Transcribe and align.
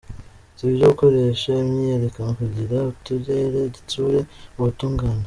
Sivyo 0.57 0.85
gukoresha 0.91 1.49
imyiyerekano 1.63 2.29
kugira 2.39 2.75
utere 2.91 3.59
igitsure 3.69 4.19
ubutungane. 4.57 5.19